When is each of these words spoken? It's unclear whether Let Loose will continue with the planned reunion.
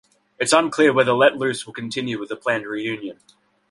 It's 0.39 0.51
unclear 0.51 0.93
whether 0.93 1.13
Let 1.13 1.37
Loose 1.37 1.67
will 1.67 1.73
continue 1.75 2.19
with 2.19 2.29
the 2.29 2.35
planned 2.35 2.65
reunion. 2.65 3.19